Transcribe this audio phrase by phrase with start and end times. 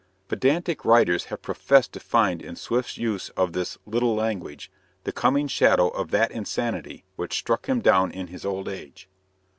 [0.29, 4.71] Pedantic writers have professed to find in Swift's use of this "little language"
[5.03, 9.07] the coming shadow of that insanity which struck him down in his old age.